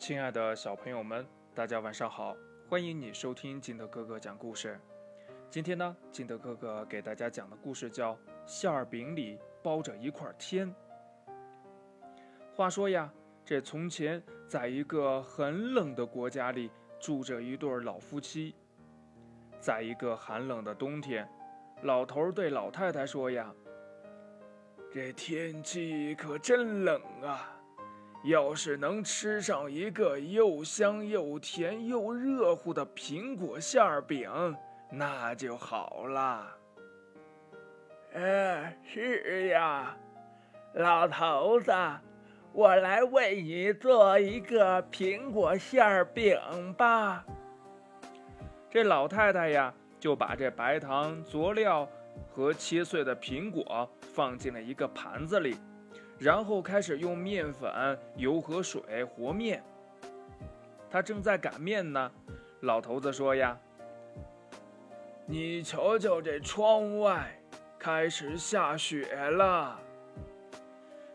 [0.00, 2.34] 亲爱的小朋友们，大家晚上好！
[2.70, 4.80] 欢迎你收听金德哥哥讲故事。
[5.50, 8.14] 今天呢，金德哥哥给大家讲的故事叫
[8.46, 10.66] 《馅饼里包着一块天》。
[12.56, 13.12] 话说呀，
[13.44, 18.54] 这从前在一个很冷的国家里，住着一对老夫妻。
[19.60, 21.28] 在一个寒冷的冬天，
[21.82, 23.52] 老头对老太太说呀
[24.90, 27.54] ：“这天气可真冷啊！”
[28.22, 34.30] 要是能吃上一个又香又甜又热乎的苹果馅儿饼，
[34.90, 36.46] 那就好了。
[38.12, 39.96] 呃，是呀，
[40.74, 41.72] 老头子，
[42.52, 46.38] 我来为你做一个苹果馅儿饼
[46.74, 47.24] 吧。
[48.68, 51.88] 这老太太呀，就把这白糖、佐料
[52.28, 55.56] 和切碎的苹果放进了一个盘子里。
[56.20, 59.64] 然后开始用面粉、油和水和面。
[60.90, 62.12] 他正在擀面呢。
[62.60, 63.58] 老头子说：“呀，
[65.24, 67.34] 你瞧瞧这窗外，
[67.78, 69.80] 开始下雪了。”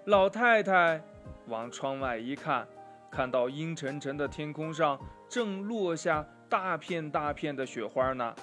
[0.06, 1.00] 老太太
[1.46, 2.68] 往窗外一看，
[3.12, 8.36] 看到阴沉沉的天空上正落下大片大片的雪花呢。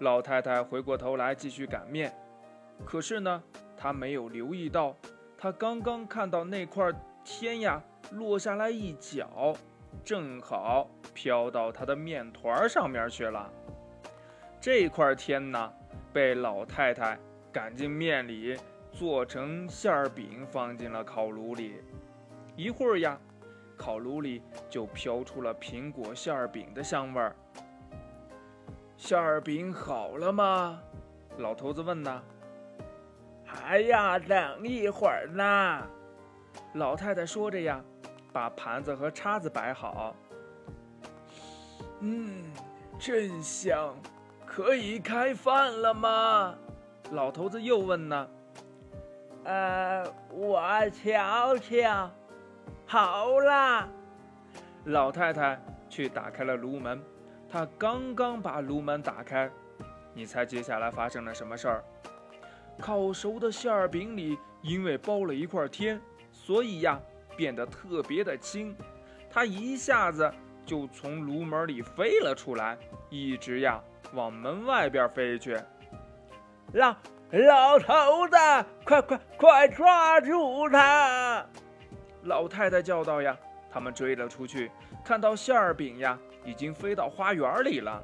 [0.00, 2.14] 老太太回过头来继续擀面，
[2.84, 3.42] 可是呢，
[3.74, 4.94] 她没有留意到。
[5.42, 6.88] 他刚刚看到那块
[7.24, 9.52] 天呀落下来一角，
[10.04, 13.50] 正好飘到他的面团上面去了。
[14.60, 15.72] 这块天呢，
[16.12, 17.18] 被老太太
[17.50, 18.56] 赶进面里，
[18.92, 21.74] 做成馅饼，放进了烤炉里。
[22.54, 23.18] 一会儿呀，
[23.76, 27.34] 烤炉里就飘出了苹果馅饼的香味儿。
[28.96, 30.80] 馅饼好了吗？
[31.38, 32.22] 老头子问呢。
[33.52, 35.86] 还要等一会儿呢，
[36.74, 37.80] 老太太说着呀，
[38.32, 40.16] 把盘子和叉子摆好。
[42.00, 42.50] 嗯，
[42.98, 43.94] 真香，
[44.46, 46.54] 可以开饭了吗？
[47.12, 48.28] 老头子又问呢。
[49.44, 52.10] 呃，我瞧瞧，
[52.86, 53.88] 好啦。
[54.86, 57.00] 老太太去打开了炉门，
[57.48, 59.50] 她刚刚把炉门打开，
[60.14, 61.84] 你猜接下来发生了什么事儿？
[62.78, 66.00] 烤熟的馅儿饼里，因为包了一块天，
[66.30, 67.00] 所以呀
[67.36, 68.76] 变得特别的轻。
[69.30, 70.32] 它一下子
[70.64, 72.76] 就从炉门里飞了出来，
[73.08, 73.80] 一直呀
[74.12, 75.56] 往门外边飞去。
[76.72, 76.96] 老
[77.30, 78.36] 老头子，
[78.84, 81.46] 快快快抓住它！
[82.24, 83.36] 老太太叫道呀。
[83.70, 84.70] 他们追了出去，
[85.02, 88.02] 看到馅儿饼呀已经飞到花园里了。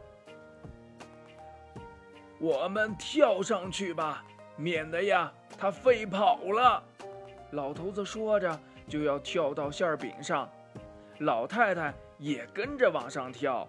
[2.40, 4.24] 我们跳上去吧。
[4.58, 6.82] 免得呀，它飞跑了。
[7.52, 10.50] 老头子说着，就要跳到馅儿饼上。
[11.20, 13.66] 老太太也跟着往上跳，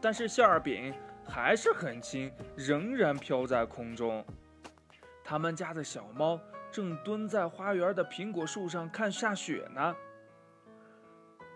[0.00, 0.94] 但是馅儿饼
[1.26, 4.24] 还是很轻，仍然飘在空中。
[5.24, 6.40] 他们家的小猫
[6.70, 9.96] 正蹲在花园的苹果树上看下雪呢。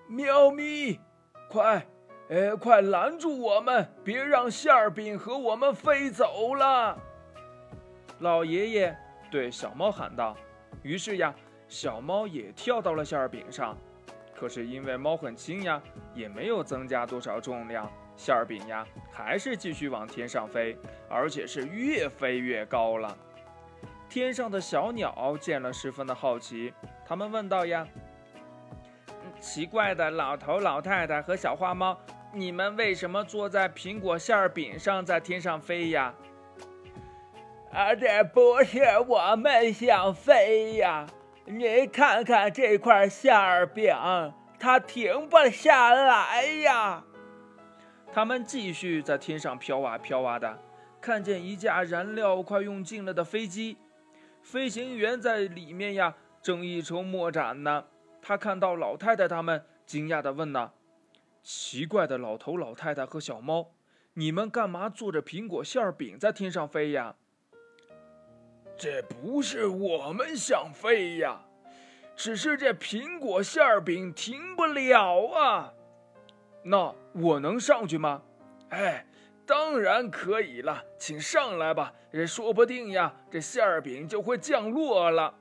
[0.09, 1.01] 喵咪，
[1.49, 1.87] 快，
[2.31, 6.99] 哎，快拦住我们，别让馅儿饼和我们飞走了。
[8.21, 8.97] 老爷爷
[9.31, 10.35] 对小猫喊道
[10.83, 11.35] ：“于是呀，
[11.69, 13.77] 小猫也跳到了馅儿饼上。
[14.35, 15.81] 可是因为猫很轻呀，
[16.15, 20.77] 也没有增加多少重量，馅儿饼呀还是继续往天上飞，
[21.11, 23.17] 而且是越飞越高了。
[24.09, 26.73] 天上的小鸟见了，十分的好奇，
[27.05, 27.87] 他们问道：‘呀，
[29.41, 31.99] 奇怪的老头老太太和小花猫，
[32.33, 36.15] 你们为什么坐在苹果馅儿饼上，在天上飞呀？’”
[37.77, 41.07] 啊，这不是我们想飞呀！
[41.45, 43.95] 你看看这块馅儿饼，
[44.59, 47.05] 它停不下来呀。
[48.11, 50.59] 他们继续在天上飘啊飘啊的，
[51.03, 53.77] 看见一架燃料快用尽了的飞机，
[54.41, 57.85] 飞行员在里面呀，正一筹莫展呢。
[58.23, 60.73] 他看到老太太他们，惊讶地问呢
[61.45, 63.73] ：“奇怪的老头老太太和小猫，
[64.15, 67.17] 你们干嘛坐着苹果馅儿饼在天上飞呀？”
[68.79, 71.41] 这不是我们想飞呀，
[72.15, 75.73] 只是这苹果馅儿饼停不了啊。
[76.63, 78.23] 那我能上去吗？
[78.69, 79.07] 哎，
[79.47, 81.93] 当然可以了，请上来吧。
[82.13, 85.35] 这说不定呀，这馅儿饼就会降落了。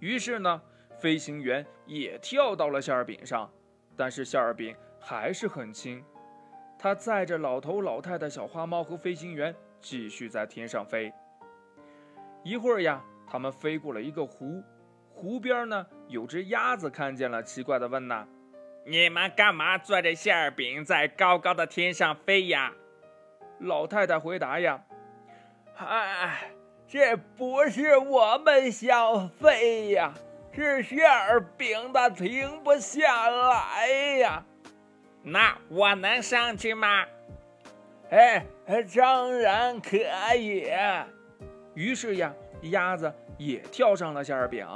[0.00, 0.62] 于是呢，
[0.98, 3.50] 飞行员也跳到了馅儿饼上，
[3.96, 6.02] 但是馅儿饼还是很轻。
[6.78, 11.12] 他载着老头老太太、小花猫和飞行员继续在天上飞。
[12.46, 14.62] 一会儿呀，他们飞过了一个湖，
[15.10, 18.24] 湖边呢有只鸭子看见了，奇怪的问呐
[18.86, 22.72] ：“你们干嘛做着馅饼在高高的天上飞呀？
[23.58, 24.80] 老太太回答呀
[25.76, 26.52] ：“哎，
[26.86, 30.14] 这不是我们想飞呀，
[30.52, 33.88] 是馅儿饼它停不下来
[34.18, 34.44] 呀。
[35.24, 37.06] 那我能上去吗？
[38.10, 38.46] 哎，
[38.94, 39.96] 当然可
[40.36, 40.70] 以。
[41.76, 44.66] 于是呀，鸭子也跳上了馅儿饼。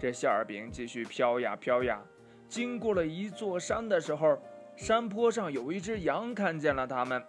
[0.00, 2.00] 这馅儿饼继续飘呀飘呀，
[2.48, 4.38] 经过了一座山的时候，
[4.76, 7.22] 山坡上有一只羊看见了它们。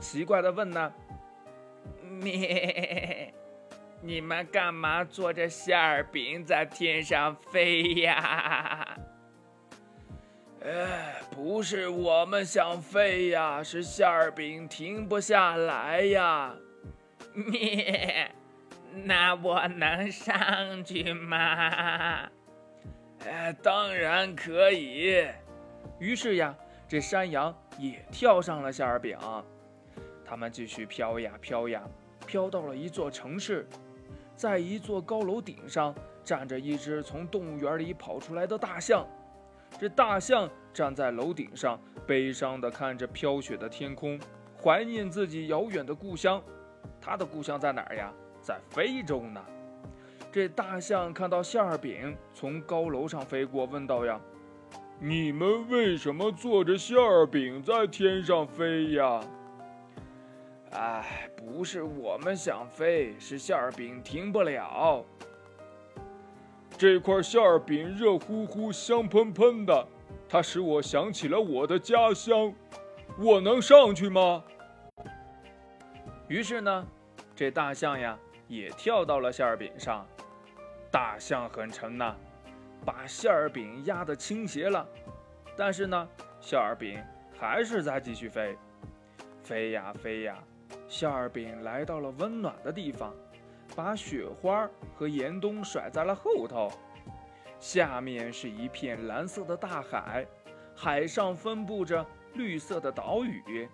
[0.00, 0.92] 奇怪的问呢
[2.00, 3.32] ：“你
[4.00, 8.96] 你们干嘛坐着馅儿饼在天上飞呀
[10.64, 16.54] ？”“哎，不是我们想飞呀，是馅儿饼停不下来呀。
[17.50, 18.26] ”“你
[19.04, 22.28] 那我能上去吗
[23.24, 25.26] ？”“呃，当然可以。”
[25.98, 26.54] 于是呀，
[26.88, 29.16] 这山羊也跳上了馅儿饼。
[30.24, 31.82] 他们继续飘呀飘呀，
[32.26, 33.66] 飘到了一座城市，
[34.34, 35.94] 在一座高楼顶上
[36.24, 39.06] 站着一只从动物园里跑出来的大象。
[39.78, 44.20] 这大象站在楼顶上，悲伤地看着飘雪的天空，
[44.60, 46.42] 怀念自己遥远的故乡。
[47.02, 48.12] 他的故乡在哪儿呀？
[48.40, 49.44] 在非洲呢。
[50.30, 54.18] 这大象看到馅儿饼从高楼上飞过，问道：“呀，
[54.98, 59.20] 你们为什么坐着馅儿饼在天上飞呀？”
[60.72, 65.04] 哎，不是我们想飞，是馅儿饼停不了。
[66.78, 69.86] 这块馅儿饼热乎乎、香喷喷的，
[70.28, 72.52] 它使我想起了我的家乡。
[73.18, 74.42] 我能上去吗？
[76.32, 76.86] 于是呢，
[77.36, 78.18] 这大象呀
[78.48, 80.06] 也跳到了馅儿饼上。
[80.90, 82.16] 大象很沉呐，
[82.86, 84.88] 把馅儿饼压得倾斜了。
[85.54, 86.08] 但是呢，
[86.40, 86.98] 馅儿饼
[87.38, 88.56] 还是在继续飞，
[89.42, 90.38] 飞呀飞呀。
[90.88, 93.14] 馅儿饼来到了温暖的地方，
[93.76, 96.72] 把雪花和严冬甩在了后头。
[97.58, 100.26] 下面是一片蓝色的大海，
[100.74, 102.02] 海上分布着
[102.32, 103.68] 绿色的岛屿。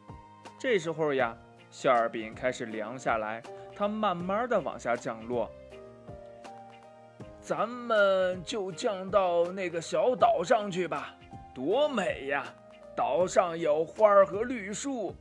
[0.58, 1.36] 这时候呀，
[1.70, 3.42] 馅儿饼开始凉下来，
[3.74, 5.50] 它慢慢的往下降落。
[7.40, 11.14] 咱们就降到那个小岛上去吧，
[11.54, 12.44] 多美呀！
[12.96, 15.14] 岛上有花儿和绿树。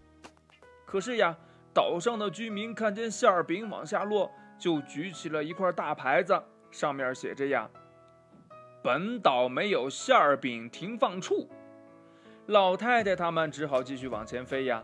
[0.86, 1.36] 可是呀。
[1.74, 6.42] 岛上的居民看见馅儿饼往下落，就举起了一块大牌子，
[6.72, 7.70] 上面写着：“呀，
[8.82, 11.48] 本岛没有馅儿饼停放处。”
[12.48, 14.84] 老太太他们只好继续往前飞呀。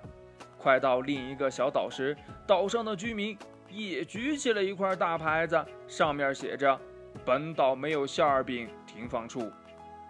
[0.64, 2.16] 快到另一个小岛时，
[2.48, 3.38] 岛上的居民
[3.70, 6.80] 也举起了一块大牌子，上面写着
[7.26, 9.52] ：“本岛没有馅饼停放处。”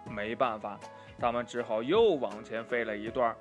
[0.08, 0.78] 没办法，
[1.18, 3.34] 他们只好又往前飞了一段。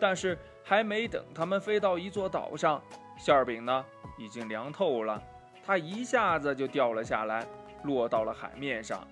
[0.00, 2.82] 但是还没等他们飞到一座岛上，
[3.18, 3.84] 馅饼呢
[4.16, 5.22] 已经凉透了，
[5.66, 7.44] 它一下子就掉了下来，
[7.82, 9.06] 落到了海面上。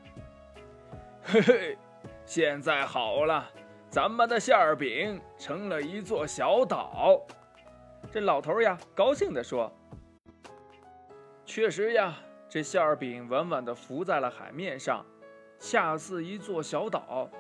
[1.23, 1.79] 嘿嘿，
[2.25, 3.45] 现在好了，
[3.91, 7.21] 咱们的馅饼成了一座小岛。
[8.11, 9.73] 这老头呀高兴地说
[11.47, 12.19] ：“确实呀，
[12.49, 15.05] 这馅饼稳稳地浮在了海面上，
[15.59, 17.31] 恰似一座小岛。”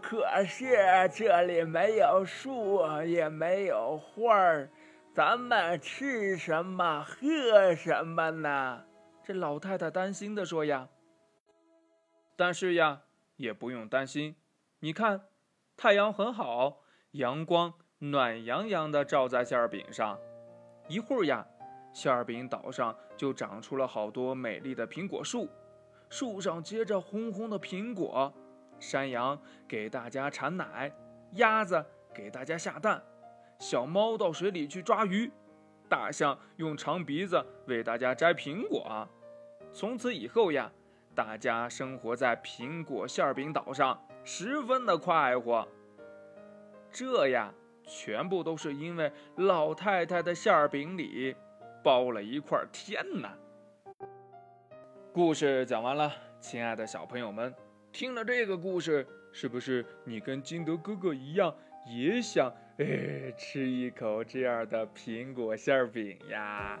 [0.00, 0.76] 可是
[1.12, 4.70] 这里没有树，也没有花儿，
[5.12, 8.84] 咱们吃什么喝什么呢？
[9.24, 10.88] 这老太太担心的说呀。
[12.36, 13.02] 但是呀，
[13.36, 14.36] 也不用担心，
[14.78, 15.22] 你看，
[15.76, 20.18] 太阳很好，阳光暖洋洋的照在馅儿饼上，
[20.88, 21.46] 一会儿呀，
[21.92, 25.48] 馅儿饼岛上就长出了好多美丽的苹果树，
[26.10, 28.34] 树上结着红红的苹果。
[28.80, 30.92] 山羊给大家产奶，
[31.34, 33.00] 鸭子给大家下蛋，
[33.60, 35.30] 小猫到水里去抓鱼，
[35.88, 39.08] 大象用长鼻子为大家摘苹果。
[39.72, 40.72] 从此以后呀，
[41.14, 45.68] 大家生活在苹果馅饼岛上，十分的快活。
[46.90, 47.54] 这呀，
[47.86, 51.34] 全部都是因为老太太的馅饼里
[51.82, 53.32] 包了一块天呐。
[55.12, 57.54] 故事讲完了，亲爱的小朋友们。
[57.92, 61.54] 听了这个故事，是不是你跟金德哥哥一样，
[61.86, 66.80] 也想哎吃一口这样的苹果馅饼呀？